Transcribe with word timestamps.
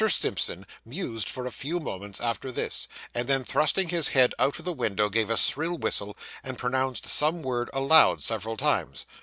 Simpson 0.09 0.65
mused 0.83 1.29
for 1.29 1.45
a 1.45 1.51
few 1.51 1.79
moments 1.79 2.19
after 2.19 2.51
this, 2.51 2.87
and 3.13 3.27
then, 3.27 3.43
thrusting 3.43 3.89
his 3.89 4.07
head 4.07 4.33
out 4.39 4.57
of 4.57 4.65
the 4.65 4.73
window, 4.73 5.09
gave 5.09 5.29
a 5.29 5.37
shrill 5.37 5.77
whistle, 5.77 6.17
and 6.43 6.57
pronounced 6.57 7.05
some 7.05 7.43
word 7.43 7.69
aloud, 7.71 8.19
several 8.23 8.57
times. 8.57 9.05